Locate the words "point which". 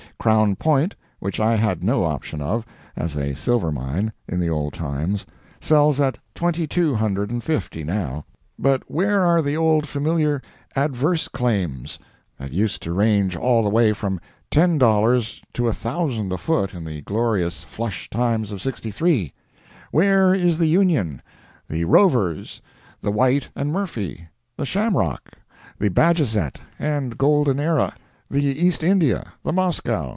0.55-1.39